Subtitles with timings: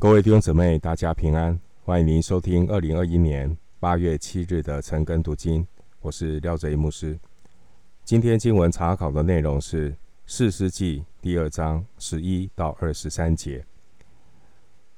[0.00, 1.58] 各位弟兄姊妹，大家平安！
[1.84, 5.66] 欢迎您收听二零二一年八月七日的晨更读经，
[6.00, 7.18] 我是廖哲一牧师。
[8.04, 9.90] 今天经文查考的内容是
[10.24, 13.58] 《四世纪》第二章十一到二十三节，《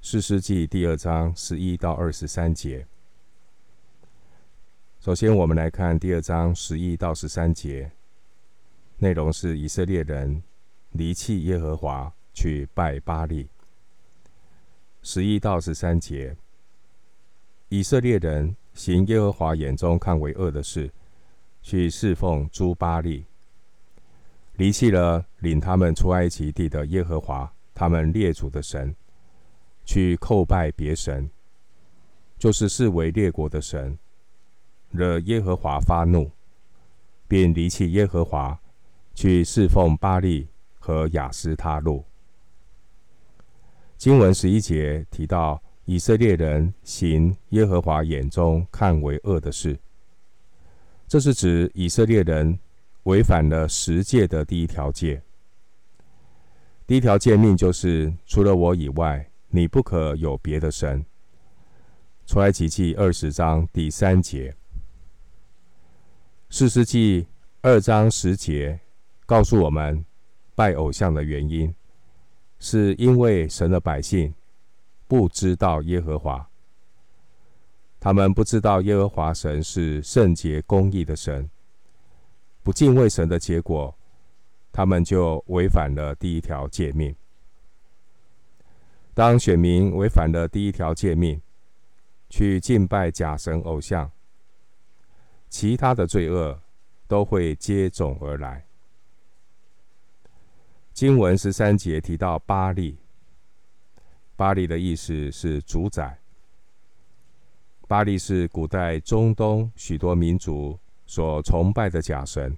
[0.02, 2.86] 四世纪》第二章十一到二十三节。
[5.00, 7.90] 首先，我们来看第二章十一到十三节，
[8.98, 10.42] 内容是以色列人
[10.90, 13.48] 离弃耶和华，去拜巴力。
[15.02, 16.36] 十一到十三节，
[17.68, 20.90] 以色列人行耶和华眼中看为恶的事，
[21.62, 23.24] 去侍奉诸巴力，
[24.56, 28.94] 离弃了领他们出埃及地的耶和华，他们列祖的神，
[29.84, 31.30] 去叩拜别神，
[32.38, 33.98] 就是视为列国的神，
[34.90, 36.30] 惹耶和华发怒，
[37.26, 38.60] 便离弃耶和华，
[39.14, 40.48] 去侍奉巴力
[40.78, 42.04] 和亚斯他录。
[44.00, 49.78] 经文十一节提到以色列人行耶和华眼中看为恶的事，
[51.06, 52.58] 这是指以色列人
[53.02, 55.20] 违反了十诫的第一条诫。
[56.86, 61.04] 第一条诫命就是除了我以外，你不可有别的神。
[62.24, 64.56] 出埃及记二十章第三节，
[66.48, 67.26] 四世纪
[67.60, 68.80] 二章十节
[69.26, 70.02] 告诉我们
[70.54, 71.74] 拜偶像的原因。
[72.60, 74.32] 是因为神的百姓
[75.08, 76.48] 不知道耶和华，
[77.98, 81.50] 他们不知道耶和华神是圣洁公义的神，
[82.62, 83.92] 不敬畏神的结果，
[84.70, 87.16] 他们就违反了第一条诫命。
[89.14, 91.40] 当选民违反了第一条诫命，
[92.28, 94.10] 去敬拜假神偶像，
[95.48, 96.60] 其他的罪恶
[97.08, 98.64] 都会接踵而来。
[101.00, 102.98] 经文十三节提到巴力，
[104.36, 106.18] 巴力的意思是主宰。
[107.88, 112.54] 巴力是古代中东许多民族所崇拜的假神，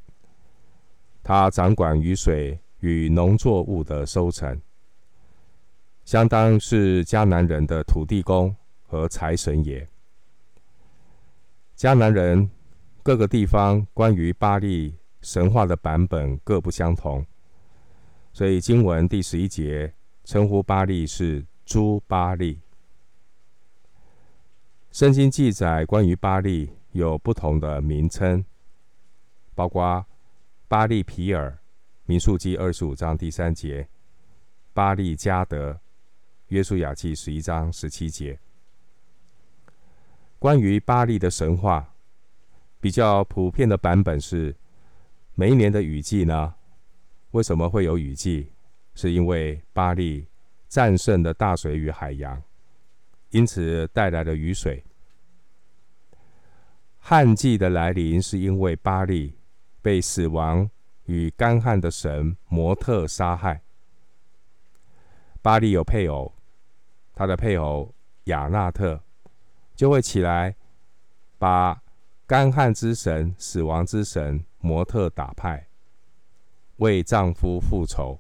[1.22, 4.60] 他掌管雨水与农作物的收成，
[6.04, 8.52] 相当是迦南人的土地公
[8.82, 9.88] 和财神爷。
[11.76, 12.50] 迦南人
[13.04, 17.24] 各个地方关于巴力神话的版本各不相同。
[18.32, 19.92] 所以经文第十一节
[20.24, 22.60] 称呼巴力是诸巴力。
[24.90, 28.44] 圣经记载关于巴力有不同的名称，
[29.54, 30.04] 包括
[30.66, 31.58] 巴力皮尔，
[32.04, 33.86] 民数记二十五章第三节；
[34.72, 35.78] 巴力加德，
[36.48, 38.38] 约书亚记十一章十七节。
[40.38, 41.94] 关于巴力的神话，
[42.80, 44.56] 比较普遍的版本是
[45.34, 46.54] 每一年的雨季呢？
[47.32, 48.52] 为什么会有雨季？
[48.94, 50.26] 是因为巴力
[50.68, 52.42] 战胜了大水与海洋，
[53.30, 54.84] 因此带来了雨水。
[56.98, 59.34] 旱季的来临是因为巴力
[59.80, 60.70] 被死亡
[61.06, 63.62] 与干旱的神摩特杀害。
[65.40, 66.34] 巴力有配偶，
[67.14, 67.94] 他的配偶
[68.24, 69.00] 亚纳特
[69.74, 70.54] 就会起来，
[71.38, 71.82] 把
[72.26, 75.66] 干旱之神、死亡之神摩特打败。
[76.76, 78.18] 为丈夫复仇，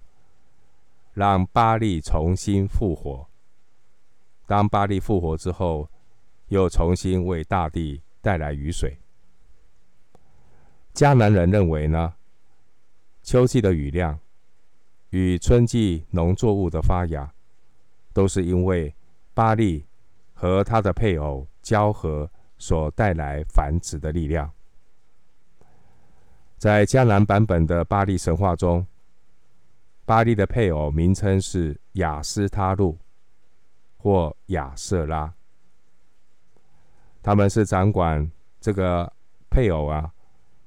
[1.14, 3.26] 让巴利重新复活。
[4.46, 5.88] 当巴利复活之后，
[6.48, 8.98] 又重新为大地带来雨水。
[10.94, 12.14] 迦南人认为呢，
[13.22, 14.18] 秋季的雨量
[15.10, 17.32] 与春季农作物的发芽，
[18.12, 18.94] 都是因为
[19.32, 19.86] 巴利
[20.34, 24.52] 和他的配偶交合所带来繁殖的力量。
[26.62, 28.86] 在迦南版本的巴力神话中，
[30.04, 32.96] 巴力的配偶名称是雅斯他路
[33.96, 35.34] 或亚瑟拉。
[37.20, 38.30] 他们是掌管
[38.60, 39.12] 这个
[39.50, 40.08] 配偶啊，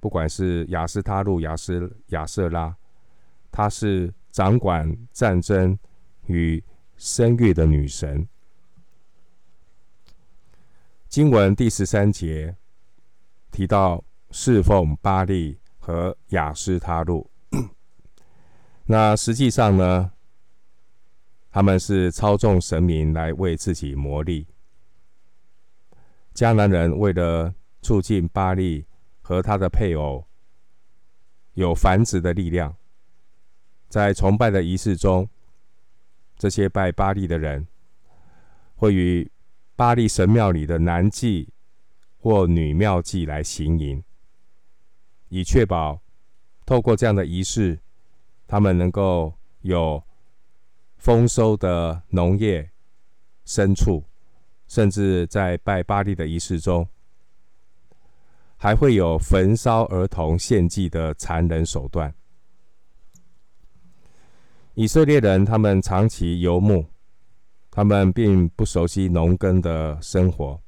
[0.02, 2.76] 不管是雅斯他路、雅斯亚瑟拉，
[3.50, 5.80] 她是掌管战争
[6.26, 6.62] 与
[6.98, 8.28] 生育的女神。
[11.08, 12.54] 经文第十三节
[13.50, 15.58] 提到侍奉巴力。
[15.86, 17.30] 和雅斯他路，
[18.90, 20.12] 那实际上呢，
[21.52, 24.48] 他们是操纵神明来为自己谋利。
[26.34, 27.54] 迦南人为了
[27.84, 28.88] 促进巴力
[29.22, 30.26] 和他的配偶
[31.54, 32.76] 有繁殖的力量，
[33.88, 35.30] 在崇拜的仪式中，
[36.36, 37.68] 这些拜巴力的人
[38.74, 39.32] 会与
[39.76, 41.54] 巴力神庙里的男祭
[42.18, 44.04] 或女庙祭来行淫。
[45.30, 46.02] 以确保
[46.66, 47.80] 透过这样的仪式，
[48.48, 50.04] 他们能够有
[50.98, 52.72] 丰收的农业，
[53.46, 54.04] 牲畜，
[54.68, 56.88] 甚至在拜巴力的仪式中，
[58.58, 62.14] 还会有焚烧儿童献祭的残忍手段。
[64.74, 66.86] 以色列人他们长期游牧，
[67.72, 70.60] 他们并不熟悉农耕的生活，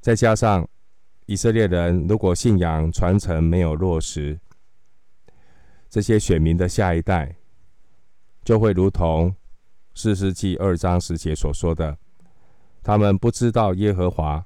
[0.00, 0.68] 再加上
[1.26, 4.38] 以色列人如果信仰传承没有落实，
[5.88, 7.36] 这些选民的下一代
[8.44, 9.34] 就会如同
[9.94, 11.96] 四世纪二章十节所说的，
[12.82, 14.44] 他们不知道耶和华，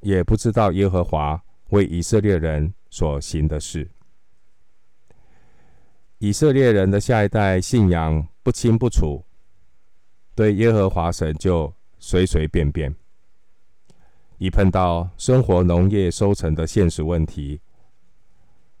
[0.00, 3.90] 也不知道耶和华为以色列人所行的事。
[6.18, 9.22] 以色列人的下一代信仰不清不楚，
[10.34, 12.94] 对耶和华神就随随便便。
[14.38, 17.60] 一碰到生活农业收成的现实问题，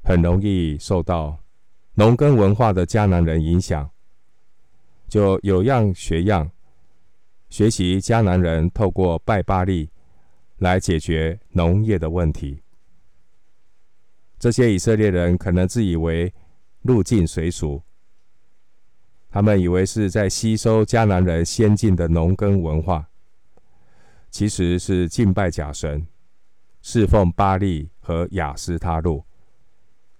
[0.02, 1.38] 很容易受到
[1.94, 3.90] 农耕文化的迦南人影响，
[5.08, 6.50] 就有样学样，
[7.48, 9.88] 学习迦南人透过拜巴力
[10.58, 12.62] 来解决农业的问题。
[14.38, 16.32] 这些以色列人可能自以为
[16.82, 17.80] 入境随俗，
[19.30, 23.08] 他们以为是在吸收迦南人先进的农耕文化，
[24.36, 26.06] 其实是敬拜假神，
[26.82, 29.24] 侍奉巴力和亚斯他录，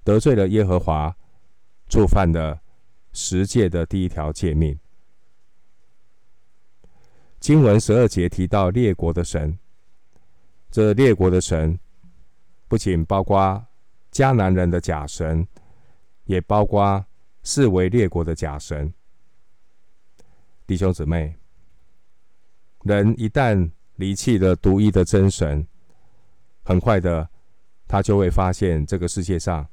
[0.03, 1.15] 得罪了耶和华，
[1.87, 2.63] 触犯了
[3.13, 4.79] 十诫的第一条诫命。
[7.41, 9.59] 经文十二节提到列国的神，
[10.71, 11.79] 这列国的神
[12.69, 13.67] 不仅包括
[14.11, 15.47] 迦南人的假神。
[16.25, 17.05] 也包括
[17.43, 18.95] 四围列国的假神，
[20.67, 21.37] 弟兄姊妹，
[22.83, 25.67] 人一旦离弃了独一的真神，
[26.63, 27.29] 很快的，
[27.87, 29.69] 他就会发现这个世界上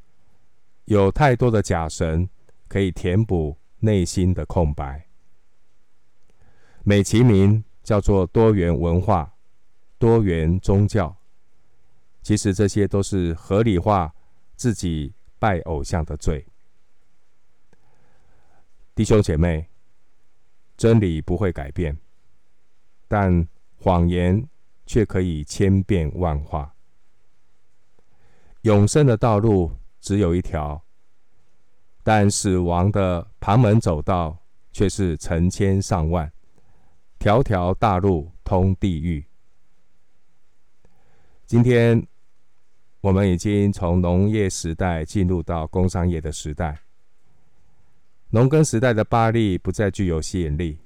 [0.85, 2.29] 有太多的假神
[2.67, 5.07] 可以填补内心的空白，
[6.83, 9.35] 美其名叫做多元文化、
[9.97, 11.15] 多元宗教，
[12.21, 14.13] 其实这些都是合理化
[14.55, 15.13] 自己。
[15.43, 16.47] 拜偶像的罪，
[18.95, 19.67] 弟兄姐妹，
[20.77, 21.97] 真理不会改变，
[23.09, 23.45] 但
[23.83, 24.47] 谎言
[24.85, 26.73] 却可以千变万化。
[28.61, 30.81] 永生的道路只有一条，
[32.01, 34.37] 但死亡的旁门走道
[34.71, 36.31] 却是成千上万，
[37.19, 39.25] 条条大路通地狱。
[41.45, 42.07] 今天。
[43.01, 46.79] 我们已经从农业时代进入到工商业的时代。
[48.29, 50.79] 农耕时代的巴黎不再具有吸引力，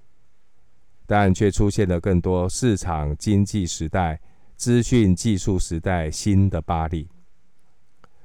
[1.08, 4.22] 但却出现了更多市场经济时代、
[4.58, 7.10] 资讯技术时代新的巴力。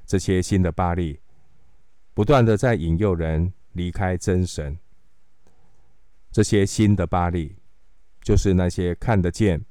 [0.05, 1.21] 这些新的巴力
[2.13, 4.77] 不断的在引诱人离开真神。
[6.29, 7.55] 这些新的巴力
[8.21, 9.65] 就是那些看得见、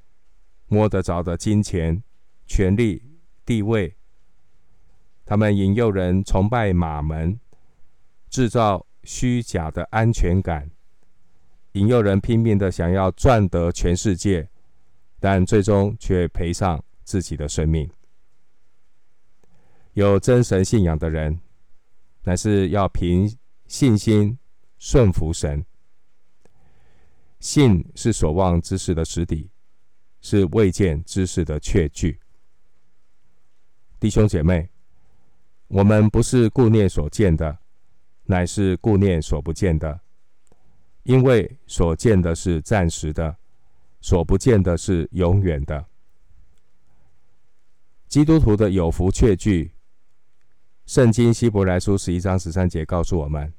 [0.67, 2.03] 摸得着的金钱、
[2.47, 3.03] 权力、
[3.45, 3.95] 地位。
[5.27, 7.39] 他们引诱人崇拜马门，
[8.31, 10.71] 制造虚假的安全感，
[11.73, 14.49] 引诱人拼命的想要赚得全世界，
[15.19, 17.91] 但最终却赔上自己的生命。
[19.93, 21.41] 有真神信仰的人，
[22.25, 23.31] 乃是要凭
[23.67, 24.39] 信心
[24.79, 25.65] 顺服神。
[27.41, 29.51] 信是所望之事的实底，
[30.21, 32.19] 是未见之事的确据。
[33.99, 34.69] 弟兄姐妹。
[35.69, 37.59] 我们不是顾念所见的，
[38.25, 39.99] 乃是顾念所不见的，
[41.03, 43.37] 因为所见的是暂时的，
[44.01, 45.87] 所不见的是永远的。
[48.09, 49.73] 基督徒的有福确据，
[50.87, 53.53] 圣经希伯来书十一章十三节告诉我们，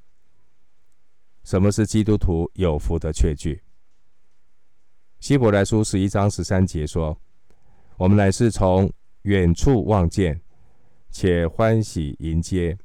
[1.44, 3.62] 什么是基督徒有福的确据？
[5.20, 7.20] 希伯来书十一章十三节说
[7.98, 8.92] ：“我们乃是从
[9.24, 10.40] 远处望见。”
[11.10, 12.76] 且欢喜迎接，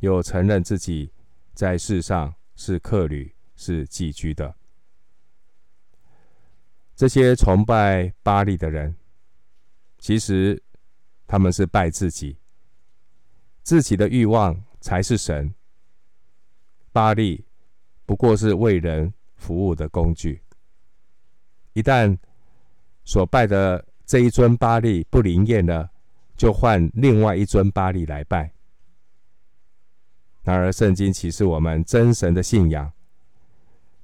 [0.00, 1.10] 又承认自己
[1.54, 4.54] 在世上是客旅，是寄居的。
[6.96, 8.96] 这些崇拜巴力的人，
[9.98, 10.62] 其实
[11.26, 12.38] 他们是拜自己，
[13.62, 15.54] 自己的欲望才是神。
[16.90, 17.44] 巴力
[18.06, 20.40] 不过是为人服务的工具。
[21.74, 22.16] 一旦
[23.04, 25.90] 所拜的这一尊巴力不灵验了，
[26.34, 28.52] 就换另外一尊巴力来拜。
[30.42, 32.90] 然而，圣经启示我们真神的信仰，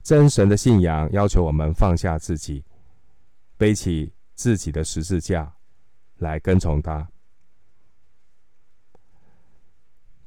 [0.07, 2.63] 真神的信仰要求我们放下自己，
[3.57, 5.53] 背起自己的十字架
[6.19, 7.11] 来跟从他。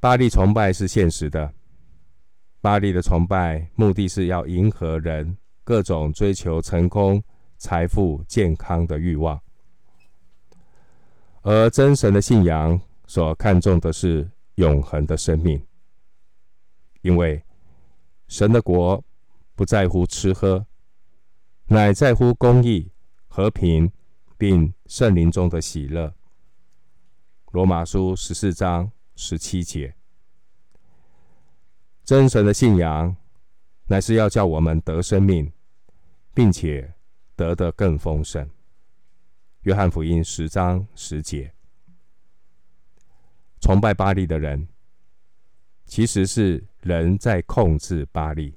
[0.01, 1.53] 巴力崇拜是现实的，
[2.59, 7.23] 巴力的崇拜目的是要迎合人各种追求成功、
[7.57, 9.39] 财富、健康的欲望。
[11.41, 15.65] 而真神的信仰所看重的是永恒的生命，
[16.99, 17.41] 因为
[18.27, 19.01] 神的国
[19.59, 20.65] 不在乎吃喝，
[21.65, 22.93] 乃在乎公义、
[23.27, 23.91] 和平，
[24.37, 26.15] 并圣灵中的喜乐。
[27.51, 29.95] 罗马书十四章十七节，
[32.05, 33.17] 真神的信仰
[33.87, 35.51] 乃是要叫我们得生命，
[36.33, 36.93] 并且
[37.35, 38.49] 得得更丰盛。
[39.63, 41.53] 约翰福音十章十节，
[43.59, 44.69] 崇拜巴力的人，
[45.83, 48.55] 其实是人在控制巴力，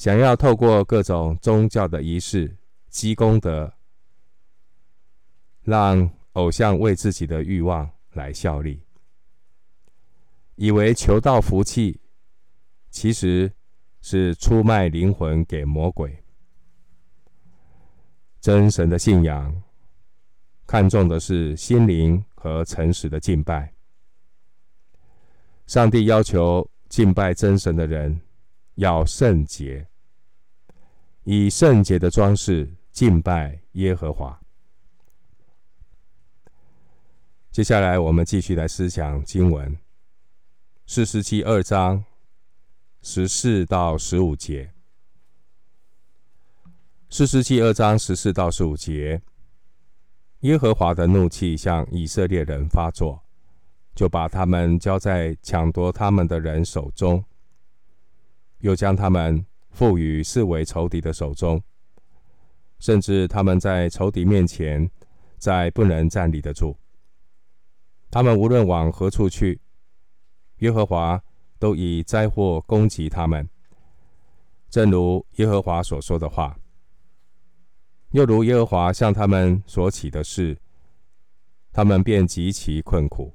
[0.00, 2.56] 想要透过各种宗教的仪式
[2.88, 3.70] 积功德，
[5.62, 8.80] 让偶像为自己的欲望来效力，
[10.54, 12.00] 以为求到福气，
[12.88, 13.52] 其实
[14.00, 16.24] 是出卖灵魂给魔鬼。
[18.40, 19.62] 真神的信仰，
[20.66, 23.74] 看重的是心灵和诚实的敬拜。
[25.66, 28.18] 上帝要求敬拜真神的人
[28.80, 29.86] 要圣洁，
[31.24, 34.40] 以圣洁的装饰敬拜耶和华。
[37.50, 39.76] 接下来，我们继续来思想经文，
[40.86, 42.02] 四十七二章
[43.02, 44.72] 十四到十五节。
[47.10, 49.20] 四十七二章十四到十五节，
[50.40, 53.22] 耶和华的怒气向以色列人发作，
[53.94, 57.22] 就把他们交在抢夺他们的人手中，
[58.60, 61.62] 又将他们付予视为仇敌的手中，
[62.78, 64.90] 甚至他们在仇敌面前
[65.38, 66.76] 再不能站立得住。
[68.10, 69.60] 他们无论往何处去，
[70.58, 71.22] 耶和华
[71.58, 73.48] 都以灾祸攻击他们，
[74.68, 76.56] 正如耶和华所说的话。
[78.10, 80.58] 又如耶和华向他们所起的事，
[81.72, 83.32] 他们便极其困苦。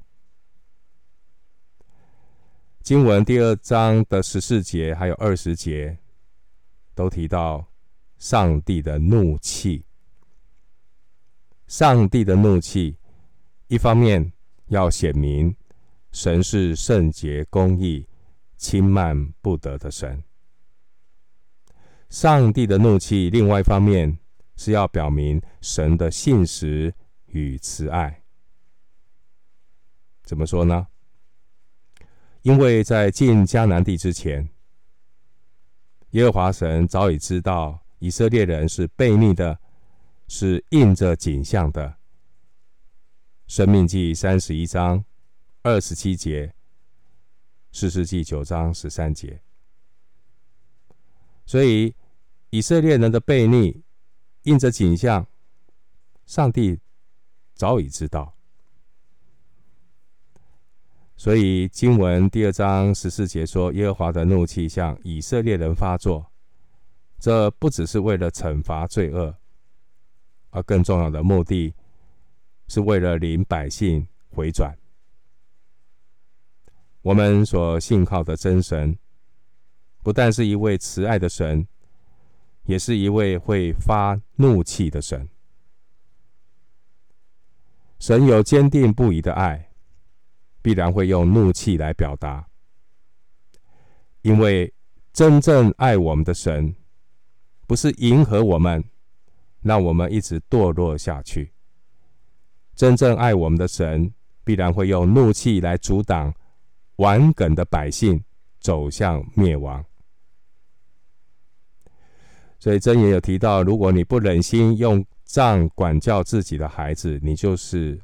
[2.85, 5.97] 经文第二章的十四节还有二十节，
[6.93, 7.65] 都提到
[8.19, 9.83] 上帝的怒气。
[11.65, 12.95] 上帝的怒气，
[13.69, 14.31] 一方面
[14.67, 15.55] 要显明
[16.11, 18.07] 神是圣洁、公义、
[18.55, 20.21] 轻慢不得的神；
[22.11, 24.19] 上帝的怒气，另外一方面。
[24.57, 26.93] 是要表明神的信实
[27.25, 28.23] 与慈爱。
[30.23, 30.87] 怎么说呢？
[32.45, 34.47] 因为在进迦南地之前，
[36.11, 39.59] 耶和华神早已知道以色列人是悖逆的，
[40.27, 41.95] 是印着景象的。
[43.47, 45.03] 生命记三十一章
[45.63, 46.53] 二十七节，
[47.71, 49.41] 士师记九章十三节。
[51.47, 51.95] 所以
[52.51, 53.83] 以色列人的悖逆。
[54.43, 55.25] 印着景象，
[56.27, 56.79] 上帝
[57.55, 58.34] 早已知道，
[61.17, 66.25] 所以经文第二章十四节说：“耶和华的怒气向以色列人发作。”
[67.19, 69.35] 这不只是为了惩罚罪恶，
[70.49, 71.73] 而更重要的目的
[72.67, 74.77] 是为了领百姓回转。
[77.01, 78.97] 我们所信靠的真神，
[80.03, 81.67] 不但是一位慈爱的神。
[82.67, 85.29] 也是一位会发怒气的神。
[87.99, 89.69] 神有坚定不移的爱，
[90.65, 92.43] 必然会用怒气来表达。
[94.23, 94.73] 因为
[95.13, 96.75] 真正爱我们的神，
[97.67, 98.83] 不是迎合我们，
[99.61, 101.51] 让我们一直堕落下去。
[102.73, 104.11] 真正爱我们的神，
[104.43, 106.33] 必然会用怒气来阻挡
[106.95, 108.23] 顽梗的百姓
[108.59, 109.85] 走向灭亡。
[112.57, 118.01] 所以真言有提到，如果你不忍心用杖管教自己的孩子，你就是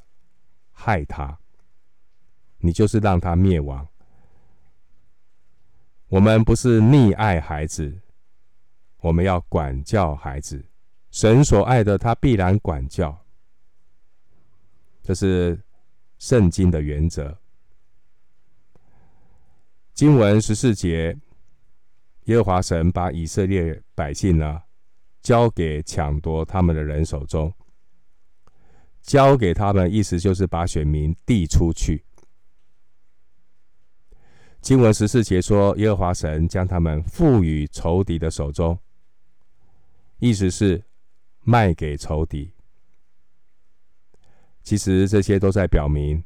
[0.70, 1.36] 害他，
[2.62, 3.86] 你就是让他灭亡。
[6.08, 8.00] 我们不是溺爱孩子，
[8.98, 10.64] 我们要管教孩子。
[11.10, 13.26] 神所爱的，他必然管教。
[15.02, 15.60] 这是
[16.18, 17.36] 圣经的原则。
[19.92, 21.14] 经文十四节。
[22.26, 24.62] 耶和华神把以色列百姓呢，
[25.22, 27.52] 交给抢夺他们的人手中，
[29.00, 32.04] 交给他们，意思就是把选民递出去。
[34.62, 38.78] 经文十四节说，耶和华神将他们付与仇敌的手中，
[40.18, 40.82] 意思是
[41.40, 42.50] 卖给仇敌。
[44.62, 46.24] 其实这些都在表明，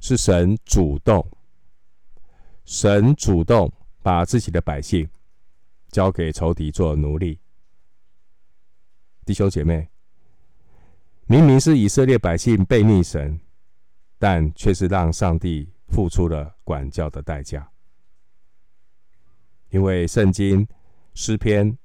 [0.00, 1.24] 是神主动，
[2.64, 3.72] 神主动。
[4.04, 5.08] 把自己的百姓
[5.88, 7.40] 交给仇敌做奴隶。
[9.24, 9.88] 弟兄姐妹，
[11.24, 13.40] 明明是以色列百姓被逆神，
[14.18, 17.70] 但却是让上帝付出了管教的代价。
[19.70, 20.66] 因为圣经
[21.14, 21.76] 诗篇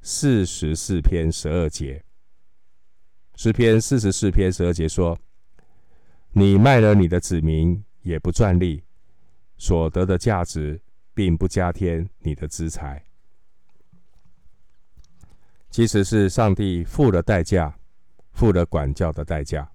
[0.00, 2.04] 四十四篇十二节，
[3.36, 5.18] 诗篇四十四篇十二节说
[6.32, 8.82] ：“你卖了你的子民，也不赚利，
[9.56, 10.80] 所得的价值，
[11.14, 13.04] 并不加添你的资财。”
[15.70, 17.78] 其实是上帝付了代价，
[18.32, 19.71] 付了管教的代价。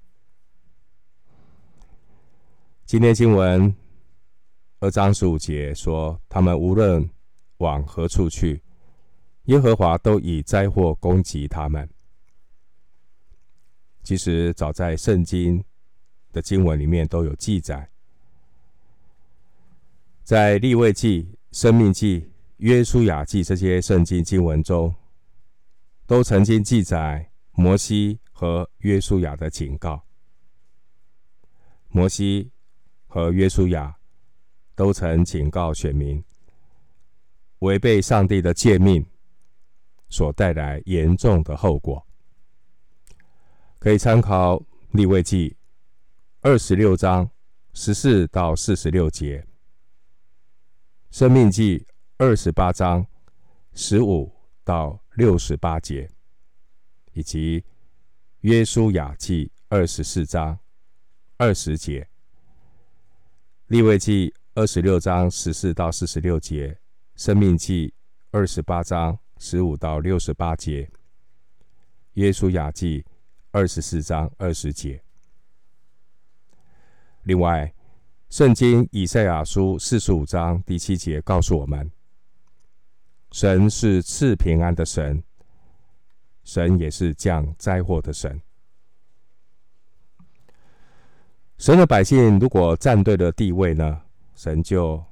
[2.88, 3.75] 今天经文
[4.79, 7.10] 二章十五节说：“他们无论
[7.58, 8.63] 往何处去，
[9.48, 11.89] 耶和华都以灾祸攻击他们。”
[14.03, 15.62] 其实早在圣经
[16.32, 17.89] 的经文里面都有记载，
[20.24, 24.96] 在利未记、生命记、约书亚记这些圣经经文中。
[26.06, 30.01] 都曾经记载摩西和约书亚的警告。
[31.89, 32.50] 摩西
[33.08, 33.98] 和约书亚
[34.76, 36.24] 都曾警告选民，
[37.60, 39.04] 违背上帝的诫命
[40.10, 42.06] 所带来严重的后果。
[43.80, 44.62] 可以参考
[44.92, 45.56] 利未记
[46.42, 47.30] 二十六章
[47.74, 49.46] 十四到四十六节，
[51.10, 51.86] 生命记
[52.18, 53.06] 二十八章
[53.74, 54.32] 十五
[54.64, 56.10] 到六十八节，
[57.14, 57.64] 以及
[58.42, 60.60] 约书亚记二十四章
[61.38, 62.08] 二十节，
[63.67, 66.79] 利未记二十六章十四到四十六节，
[67.17, 67.93] 生命记
[68.31, 70.89] 二十八章十五到六十八节，
[72.13, 73.03] 约书亚记
[73.51, 75.03] 二十四章二十节。
[77.24, 77.74] 另外，
[78.29, 81.91] 圣经以赛亚书四十五章第七节告诉我们。
[83.33, 85.21] 神是赐平安的神，
[86.45, 88.41] 神也是降灾祸的神。
[91.58, 94.04] 神的百姓如果站对了地位呢，
[94.36, 95.04] 神就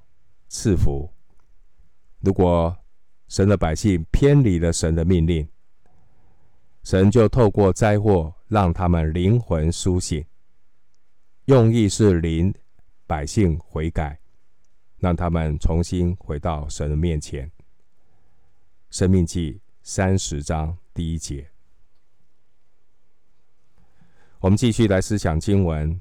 [0.48, 1.10] 赐福；
[2.20, 2.78] 如果
[3.28, 5.50] 神的百姓偏离了神的命令，
[6.84, 10.24] 神就透过灾祸让他们灵魂苏醒，
[11.46, 12.54] 用意是领
[13.08, 14.20] 百姓悔改，
[15.00, 17.52] 让他们重新回到神的面前。
[18.92, 21.50] 生命记三十章第一节，
[24.40, 26.00] 我们继续来思想经文，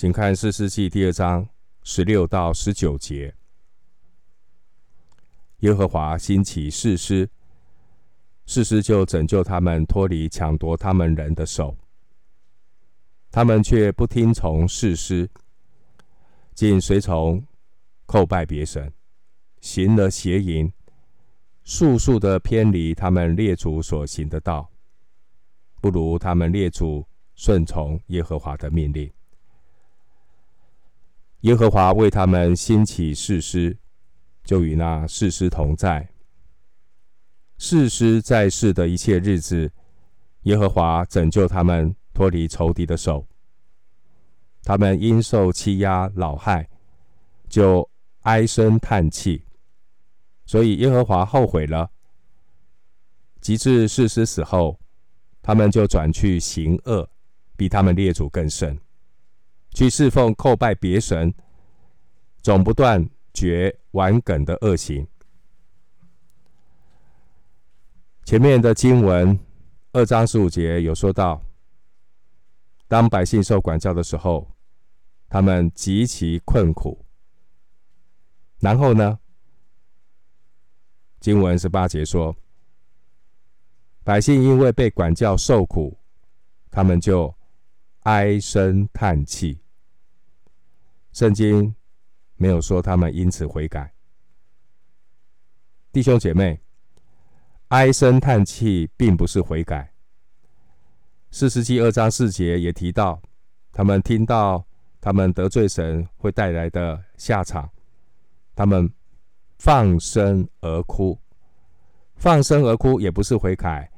[0.00, 1.46] 请看士师记第二章
[1.82, 3.34] 十六到十九节。
[5.58, 7.28] 耶和华兴起士师，
[8.46, 11.76] 士师就拯救他们脱离抢夺他们人的手，
[13.30, 15.28] 他们却不听从士师，
[16.54, 17.46] 竟随从
[18.06, 18.90] 叩拜别神，
[19.60, 20.72] 行了邪淫。
[21.62, 24.72] 速速的偏离他们列祖所行的道，
[25.82, 29.12] 不如他们列祖顺从耶和华的命令。
[31.40, 33.78] 耶和华为他们兴起士师，
[34.44, 36.06] 就与那士师同在。
[37.56, 39.72] 士师在世的一切日子，
[40.42, 43.26] 耶和华拯救他们脱离仇敌的手。
[44.62, 46.68] 他们因受欺压恼害，
[47.48, 47.88] 就
[48.20, 49.44] 唉声叹气。
[50.44, 51.90] 所以耶和华后悔了，
[53.40, 54.78] 及至士师死后，
[55.40, 57.08] 他们就转去行恶，
[57.56, 58.78] 比他们列祖更甚，
[59.72, 61.32] 去侍奉叩拜别神，
[62.42, 65.06] 总不断绝顽梗的恶行。
[68.24, 69.38] 前面的经文
[69.92, 71.42] 二章十五节有说到，
[72.86, 74.50] 当百姓受管教的时候，
[75.28, 77.04] 他们极其困苦，
[78.58, 79.18] 然后呢？
[81.20, 82.34] 经文十八节说
[84.02, 85.98] ：“百姓因为被管教受苦，
[86.70, 87.34] 他们就
[88.00, 89.60] 唉声叹气。
[91.12, 91.74] 圣经
[92.36, 93.92] 没有说他们因此悔改。
[95.92, 96.60] 弟兄姐妹，
[97.68, 99.92] 唉声叹气并不是悔改。
[101.30, 103.20] 四十七二章四节也提到，
[103.72, 104.66] 他们听到
[105.00, 107.70] 他们得罪神会带来的下场，
[108.54, 108.90] 他们。”
[109.60, 111.20] 放声而哭，
[112.16, 113.92] 放声而哭也不是悔改，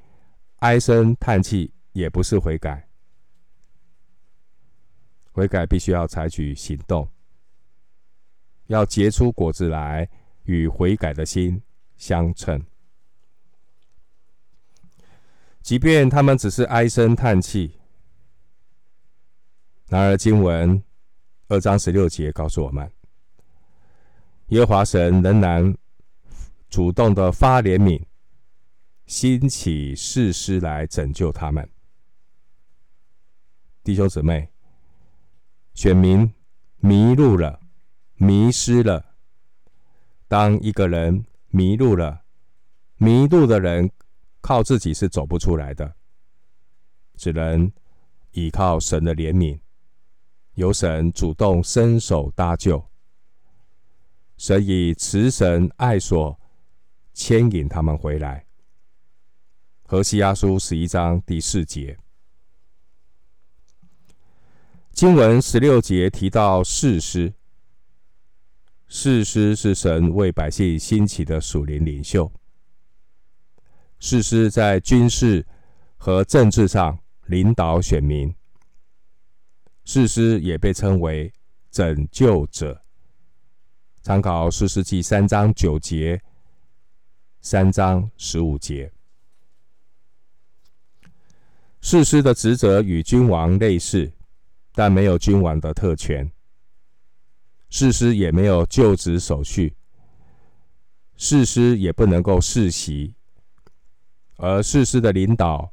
[0.57, 2.85] 唉声叹气也不是悔改。
[5.33, 7.09] 悔改必须要采取行动，
[8.67, 10.09] 要结出果子来，
[10.45, 11.63] 与悔改的心
[11.97, 12.65] 相称。
[15.63, 17.79] 即便他们只是唉声叹气，
[19.89, 20.83] 然而经文
[21.49, 22.91] 二章十六节告诉我们。
[24.49, 25.75] 耶和华神仍然
[26.69, 28.05] 主动的发怜悯，
[29.07, 31.67] 兴起士师来拯救他们。
[33.83, 34.52] 弟兄姊妹，
[35.75, 36.33] 选民
[36.79, 37.61] 迷路了，
[38.17, 39.15] 迷失了。
[40.29, 42.23] 当一个人迷路了，
[42.97, 43.91] 迷路的人
[44.41, 45.95] 靠自己是走不出来的，
[47.17, 47.71] 只能
[48.33, 49.61] 依靠神的怜悯，
[50.55, 52.85] 由神主动伸手搭救。
[54.37, 56.39] 神以慈神爱所
[57.13, 58.45] 牵引他们回来。
[59.85, 61.99] 何西阿书十一章第四节，
[64.93, 67.33] 经文十六节提到士师，
[68.87, 72.31] 士师是神为百姓兴起的属灵领袖。
[73.99, 75.47] 士师在军事
[75.97, 78.35] 和政治上领导选民，
[79.85, 81.33] 士师也被称为
[81.71, 82.83] 拯救者。
[84.03, 86.21] 参考士师记三章九节。
[87.41, 88.93] 三章十五节，
[91.81, 94.13] 士师的职责与君王类似，
[94.75, 96.31] 但没有君王的特权。
[97.71, 99.75] 士师也没有就职手续，
[101.17, 103.15] 士师也不能够世袭，
[104.37, 105.73] 而士师的领导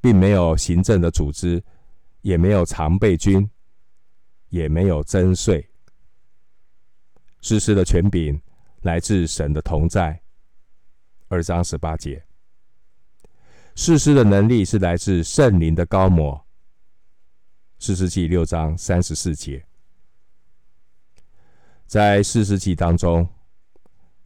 [0.00, 1.62] 并没有行政的组织，
[2.22, 3.50] 也没有常备军，
[4.48, 5.68] 也没有征税。
[7.42, 8.40] 士师的权柄
[8.82, 10.18] 来自神的同在。
[11.28, 12.24] 二章十八节，
[13.74, 16.43] 士师的能力是来自圣灵的膏抹。
[17.84, 19.62] 四世纪六章三十四节，
[21.84, 23.28] 在四世纪当中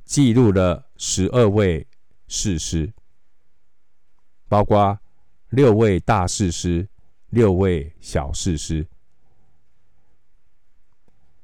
[0.04, 1.84] 记录了十二位
[2.28, 2.92] 士师，
[4.46, 4.96] 包括
[5.48, 6.88] 六位大士师、
[7.30, 8.86] 六位小士师。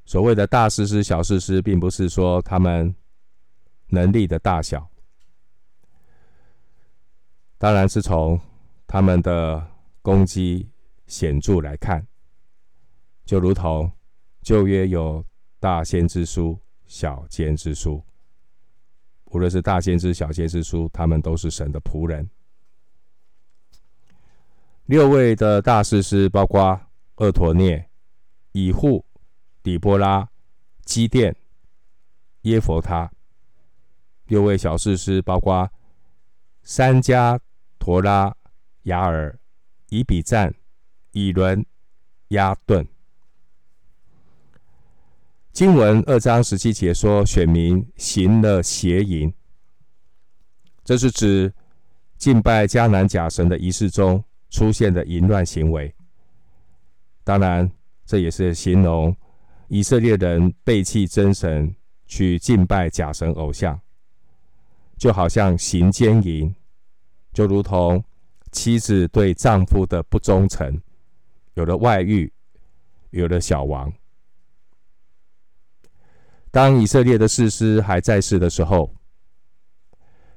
[0.05, 2.94] 所谓的大士师、小士师，并不是说他们
[3.88, 4.88] 能力的大小。
[7.59, 8.40] 当然是从
[8.87, 9.68] 他们的
[10.00, 10.70] 攻击
[11.06, 12.06] 显著来看，
[13.24, 13.90] 就如同
[14.42, 15.24] 旧约有
[15.60, 18.02] 大先知书、小先知书，
[19.26, 22.28] 无论是大先知、小先知书，他们都是神的仆人。
[24.86, 26.80] 六位的大士师包括
[27.16, 27.88] 俄陀聂、
[28.52, 29.04] 以户、
[29.62, 30.28] 底波拉、
[30.84, 31.34] 基甸、
[32.42, 33.08] 耶佛他；
[34.26, 35.70] 六位小士师包括
[36.62, 37.38] 三迦。
[37.76, 38.34] 陀拉、
[38.84, 39.38] 雅尔、
[39.90, 40.54] 以比赞、
[41.14, 41.64] 以伦、
[42.29, 42.87] 押顿。
[45.53, 49.33] 经文二章十七节说，选民行了邪淫，
[50.85, 51.55] 这是指
[52.18, 55.94] 敬拜迦南假神的仪式中出现的淫乱行为。
[57.22, 57.70] 当然，
[58.05, 59.16] 这也是形容
[59.68, 61.72] 以色列人背弃真神，
[62.07, 63.81] 去敬拜假神偶像，
[64.98, 66.53] 就好像行奸淫。
[67.33, 68.03] 就如同
[68.50, 70.81] 妻子对丈夫的不忠诚，
[71.54, 72.32] 有了外遇，
[73.10, 73.92] 有了小王。
[76.50, 78.94] 当以色列的士师还在世的时候，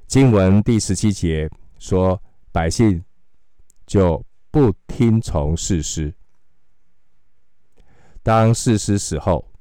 [0.07, 3.03] 经文第十七节说，百姓
[3.85, 6.13] 就不听从士师。
[8.23, 9.51] 当士师死后，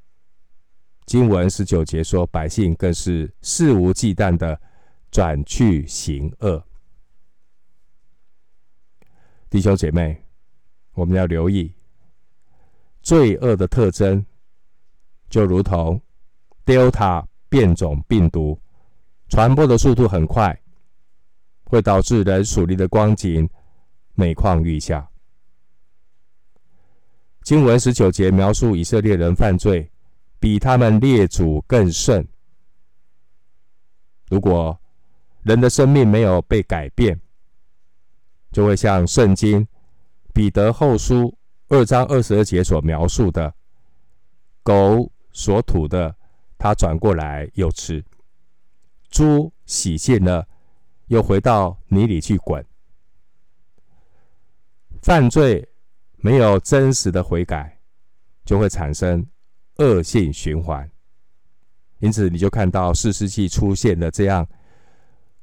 [1.04, 4.60] 经文十九节说，百姓更是肆无忌惮的
[5.10, 6.64] 转去行恶。
[9.48, 10.25] 弟兄姐妹，
[10.96, 11.70] 我们要留意
[13.02, 14.24] 罪恶的特征，
[15.28, 16.00] 就如同
[16.64, 18.58] Delta 变种病毒
[19.28, 20.58] 传播的速度很快，
[21.64, 23.48] 会导致人属灵的光景
[24.14, 25.06] 每况愈下。
[27.42, 29.88] 经文十九节描述以色列人犯罪
[30.40, 32.26] 比他们列祖更甚。
[34.30, 34.76] 如果
[35.42, 37.20] 人的生命没有被改变，
[38.50, 39.68] 就会像圣经
[40.36, 41.34] 彼得后书
[41.68, 43.54] 二章二十二节所描述的，
[44.62, 46.14] 狗所吐的，
[46.58, 48.02] 它转过来又吃；
[49.08, 50.46] 猪洗净了，
[51.06, 52.62] 又回到泥里去滚。
[55.00, 55.66] 犯罪
[56.18, 57.78] 没有真实的悔改，
[58.44, 59.26] 就会产生
[59.76, 60.86] 恶性循环。
[62.00, 64.46] 因此，你就看到四世纪出现的这样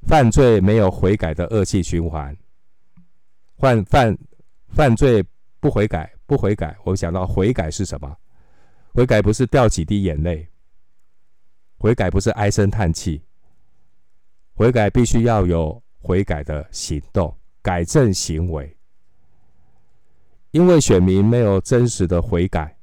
[0.06, 2.36] 犯罪没有悔改的恶性循环。
[3.58, 4.16] 犯犯
[4.74, 5.24] 犯罪
[5.60, 6.76] 不悔改，不悔改。
[6.84, 8.16] 我想到悔改是什么？
[8.92, 10.48] 悔改不是掉几滴眼泪，
[11.78, 13.22] 悔改不是唉声叹气，
[14.54, 18.76] 悔改必须要有悔改的行动，改正行为。
[20.50, 22.76] 因为选民没有真实的悔改，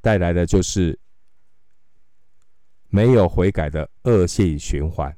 [0.00, 0.98] 带来的就是
[2.88, 5.14] 没有悔改的恶性循环。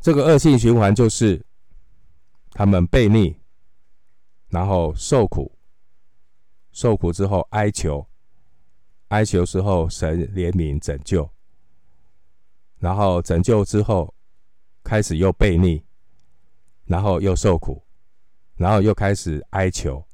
[0.00, 1.44] 这个恶性循环就是
[2.52, 3.36] 他们悖逆，
[4.48, 5.52] 然后受苦，
[6.70, 8.06] 受苦之后哀求，
[9.08, 11.28] 哀求之后神怜悯拯救，
[12.78, 14.14] 然后拯救之后
[14.84, 15.82] 开始又悖逆，
[16.84, 17.82] 然后又受苦，
[18.56, 20.04] 然后又开始哀求，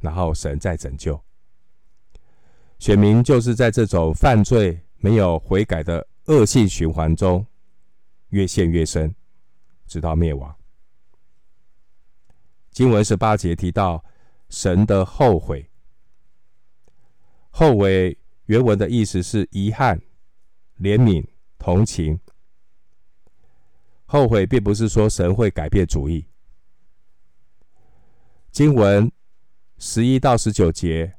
[0.00, 1.20] 然后神再拯救。
[2.80, 7.46] 选民就是在这种犯罪没有悔改的恶性循环中
[8.30, 9.14] 越陷越深，
[9.86, 10.54] 直到灭亡。
[12.74, 14.04] 经文十八节提到
[14.50, 15.70] 神的后悔，
[17.48, 20.02] 后悔原文的意思是遗憾、
[20.78, 21.24] 怜悯、
[21.58, 22.20] 同情。
[24.04, 26.26] 后悔并不是说神会改变主意。
[28.50, 29.10] 经文
[29.78, 31.14] 十一到十九节。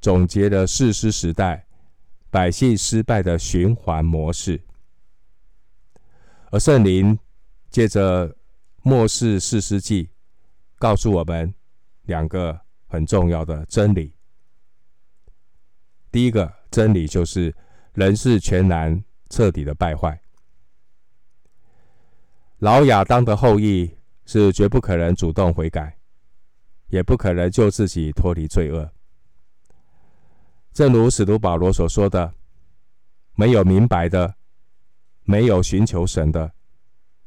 [0.00, 1.64] 总结了士师时代
[2.28, 4.60] 百姓失败的循环模式，
[6.50, 7.16] 而圣灵
[7.70, 8.36] 借着
[8.82, 10.10] 末世士师记
[10.82, 11.54] 告诉我们
[12.06, 14.12] 两个很重要的真理。
[16.10, 17.54] 第一个真理就是
[17.94, 20.20] 人是全然彻底的败坏，
[22.58, 25.96] 老亚当的后裔是绝不可能主动悔改，
[26.88, 28.90] 也不可能救自己脱离罪恶。
[30.72, 32.34] 正如使徒保罗所说的
[33.38, 34.34] ：“没有明白的，
[35.22, 36.52] 没有寻求神的，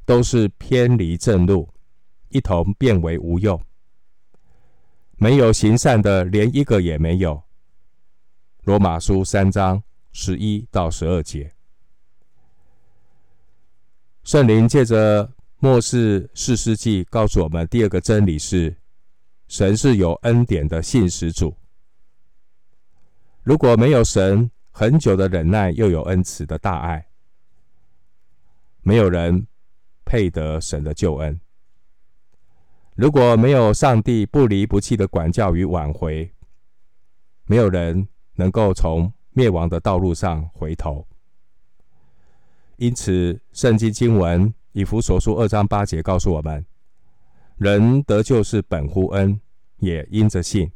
[0.04, 1.70] 都是偏离正路，
[2.30, 3.62] 一同变为无用。
[5.18, 7.42] 没有行善的，连一个也没有。”
[8.64, 11.52] 罗马书三章十一到十二节。
[14.24, 18.76] 圣灵借着末世四世纪告诉我们，第二个真理是：
[19.48, 21.56] 神是有恩典的信实主。
[23.44, 27.08] 如果没有神恒久的忍耐，又有恩慈的大爱，
[28.82, 29.46] 没有人
[30.04, 31.40] 配得神的救恩。
[32.96, 36.34] 如果没有上帝不离不弃的管教与挽回，
[37.46, 41.06] 没有人能够从灭亡的道路上回头。
[42.78, 46.66] 因此，圣经经文以弗所书二章八节告诉我们：
[47.58, 49.40] 人得救是本乎恩，
[49.78, 50.72] 也因着信。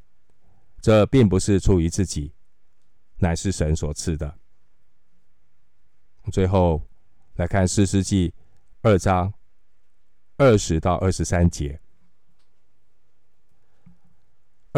[0.82, 2.34] 这并不是出于自己。
[3.22, 4.34] 乃是神所赐的。
[6.32, 6.82] 最后
[7.36, 8.34] 来看四世纪
[8.82, 9.34] 二章
[10.38, 11.82] 二十到二十三节。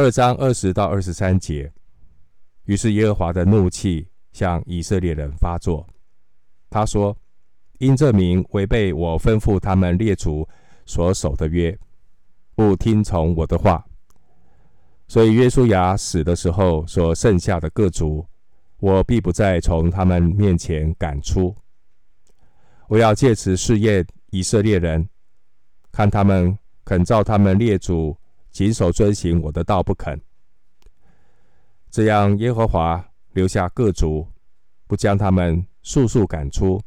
[0.02, 1.72] 二章二十到二十三节，
[2.66, 5.88] 于是耶和华的怒气向以色列人发作。
[6.72, 7.16] 他说
[7.78, 10.50] ：“因这民违背我吩咐他们列祖
[10.88, 11.78] 所守的约，
[12.56, 13.86] 不听从我的话，
[15.08, 18.26] 所以约书亚死的时候所剩下的各族。”
[18.82, 21.56] 我必不再从他们面前赶出。
[22.88, 25.08] 我要借此试验以色列人，
[25.92, 28.18] 看他们肯照他们列祖
[28.52, 30.22] 谨守遵行我的道不肯。
[31.90, 34.28] 这样，耶和华留下各族，
[34.88, 36.82] 不将他们速速赶出，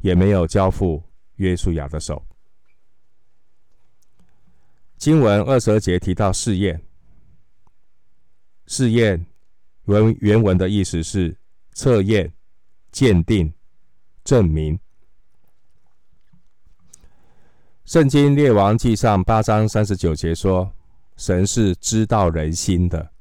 [0.00, 1.02] 也没有交付
[1.36, 2.24] 约书亚的手。
[4.96, 6.82] 经文二十二节提到试验，
[8.66, 9.26] 试验。
[9.88, 11.36] 原原文的意思是
[11.72, 12.32] 测验、
[12.90, 13.54] 鉴定、
[14.24, 14.76] 证明。
[17.86, 20.72] 圣经列王记上八章三十九节说
[21.16, 23.12] ：“神是知道人心的。”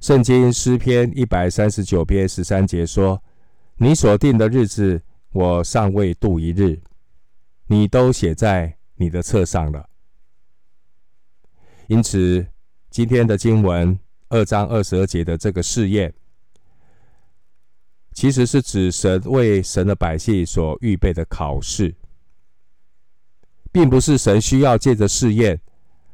[0.00, 3.20] 圣经诗篇一百三十九篇十三节说
[3.78, 6.80] ：“你所定的日子，我尚未度一日，
[7.66, 9.88] 你都写在你的册上了。”
[11.88, 12.46] 因此，
[12.88, 13.98] 今天的经文。
[14.30, 16.12] 二章二十二节的这个试验，
[18.12, 21.94] 其实是指神为神的百姓所预备的考试，
[23.74, 25.60] 并不是神需要借着试验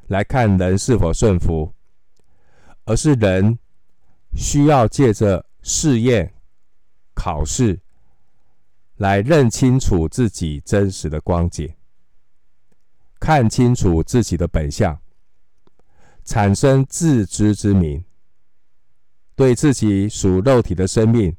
[0.06, 1.70] 来看人是否顺服，
[2.86, 3.58] 而是人
[4.34, 6.32] 需要借着试验、
[7.12, 7.78] 考试
[8.96, 11.70] 来认清楚自己真实的光景，
[13.20, 14.98] 看清楚自己的本相，
[16.24, 18.02] 产生自知之明。
[19.36, 21.36] 对自己属肉体的生命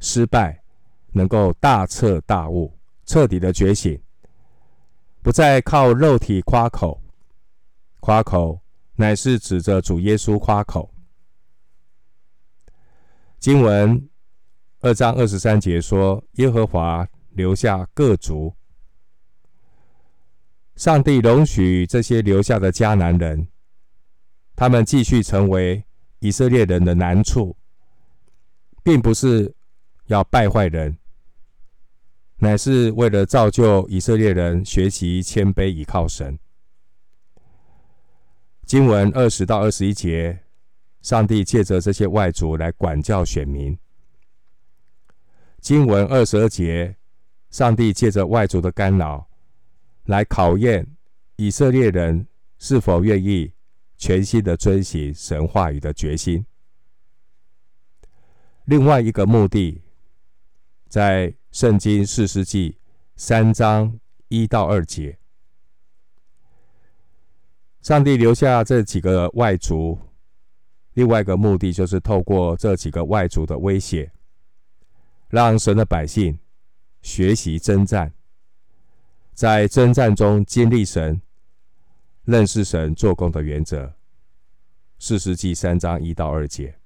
[0.00, 0.62] 失败，
[1.12, 4.00] 能够大彻大悟，彻底的觉醒，
[5.22, 7.02] 不再靠肉体夸口，
[8.00, 8.60] 夸口
[8.96, 10.92] 乃是指着主耶稣夸口。
[13.38, 14.08] 经文
[14.80, 18.54] 二章二十三节说：“耶和华留下各族，
[20.76, 23.48] 上帝容许这些留下的迦南人，
[24.54, 25.84] 他们继续成为。”
[26.22, 27.56] 以色列人的难处，
[28.82, 29.54] 并不是
[30.08, 30.98] 要败坏人，
[32.42, 36.38] 乃是为了造就以色列人学习谦卑，倚靠神。
[38.64, 40.42] 经文二十到二十一节，
[41.02, 43.78] 上帝借着这些外族来管教选民。
[45.60, 46.96] 经文二十二节，
[47.50, 49.28] 上帝借着外族的干扰，
[50.04, 50.96] 来考验
[51.36, 52.26] 以色列人
[52.58, 53.52] 是否愿意
[53.98, 56.46] 全心的遵行神话语的决心。
[58.64, 59.82] 另外一个目的，
[60.88, 62.78] 在圣经士师记
[63.16, 65.18] 三章一到二节，
[67.82, 69.98] 上帝留下这几个外族，
[70.94, 74.12] 另外一个目的就是透过这几个外族的威胁，
[75.28, 76.38] 让神的百姓
[77.02, 78.14] 学习征战，
[79.34, 81.20] 在征战中经历神、
[82.24, 83.92] 认识神做工的原则。
[85.00, 86.78] 士师记三章一到二节，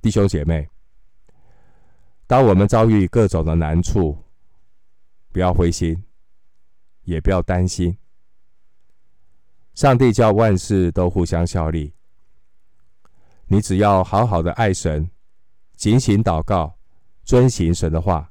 [0.00, 0.66] 弟兄姐妹。
[2.28, 4.22] 当我们遭遇各种的难处，
[5.32, 6.04] 不要灰心，
[7.04, 7.96] 也不要担心。
[9.72, 11.94] 上帝叫万事都互相效力。
[13.46, 15.10] 你只要好好的爱神，
[15.74, 16.76] 警醒祷告，
[17.24, 18.30] 遵行神的话。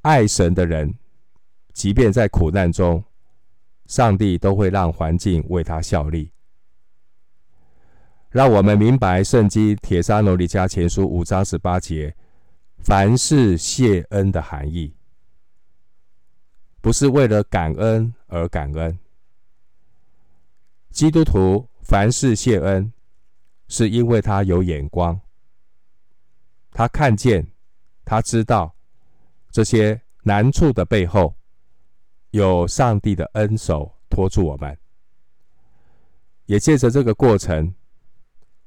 [0.00, 0.98] 爱神的人，
[1.72, 3.04] 即便在苦难中，
[3.86, 6.32] 上帝都会让环境为他效力。
[8.30, 12.16] 让我们明白圣经《帖撒罗尼迦前书》五章十八节。
[12.84, 14.94] 凡事谢恩的含义，
[16.82, 18.98] 不是为了感恩而感恩。
[20.90, 22.92] 基督徒凡事谢恩，
[23.68, 25.18] 是因为他有眼光，
[26.72, 27.50] 他看见，
[28.04, 28.76] 他知道
[29.50, 31.34] 这些难处的背后，
[32.32, 34.76] 有上帝的恩手托住我们。
[36.44, 37.74] 也借着这个过程，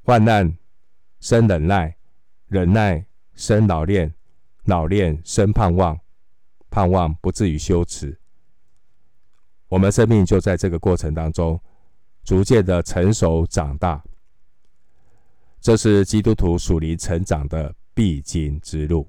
[0.01, 0.57] 患难
[1.19, 1.95] 生忍耐，
[2.47, 3.05] 忍耐。
[3.37, 4.11] 生老练，
[4.65, 5.97] 老练生盼望，
[6.71, 8.19] 盼望不至于羞耻。
[9.67, 11.61] 我们生命就在这个过程当中，
[12.23, 14.03] 逐渐的成熟长大。
[15.61, 19.07] 这是基督徒属灵成长的必经之路。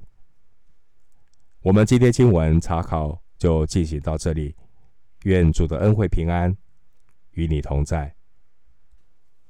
[1.63, 4.55] 我们今天经文查考就进行到这里，
[5.25, 6.55] 愿主的恩惠平安
[7.31, 8.15] 与你同在。